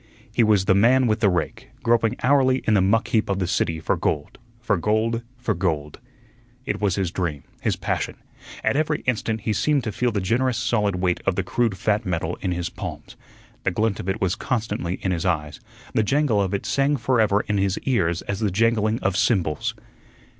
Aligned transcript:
He 0.31 0.41
was 0.43 0.65
the 0.65 0.73
Man 0.73 1.05
with 1.05 1.19
the 1.19 1.29
Rake, 1.29 1.69
groping 1.83 2.15
hourly 2.23 2.63
in 2.65 2.73
the 2.73 2.81
muck 2.81 3.09
heap 3.09 3.29
of 3.29 3.37
the 3.37 3.45
city 3.45 3.79
for 3.79 3.95
gold, 3.95 4.39
for 4.59 4.75
gold, 4.75 5.21
for 5.37 5.53
gold. 5.53 5.99
It 6.65 6.81
was 6.81 6.95
his 6.95 7.11
dream, 7.11 7.43
his 7.61 7.75
passion; 7.75 8.15
at 8.63 8.75
every 8.75 9.01
instant 9.01 9.41
he 9.41 9.53
seemed 9.53 9.83
to 9.83 9.91
feel 9.91 10.11
the 10.11 10.19
generous 10.19 10.57
solid 10.57 10.95
weight 10.95 11.21
of 11.27 11.35
the 11.35 11.43
crude 11.43 11.77
fat 11.77 12.03
metal 12.03 12.35
in 12.41 12.51
his 12.51 12.67
palms. 12.67 13.15
The 13.61 13.69
glint 13.69 13.99
of 13.99 14.09
it 14.09 14.19
was 14.19 14.33
constantly 14.33 14.95
in 15.03 15.11
his 15.11 15.23
eyes; 15.23 15.59
the 15.93 16.01
jangle 16.01 16.41
of 16.41 16.55
it 16.55 16.65
sang 16.65 16.97
forever 16.97 17.41
in 17.41 17.59
his 17.59 17.77
ears 17.83 18.23
as 18.23 18.39
the 18.39 18.49
jangling 18.49 18.97
of 19.01 19.15
cymbals. 19.15 19.75